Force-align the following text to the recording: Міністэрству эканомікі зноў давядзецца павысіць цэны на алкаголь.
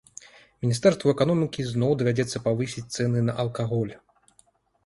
Міністэрству 0.65 1.11
эканомікі 1.17 1.65
зноў 1.71 1.91
давядзецца 1.99 2.43
павысіць 2.47 2.87
цэны 2.95 3.19
на 3.29 3.33
алкаголь. 3.45 3.93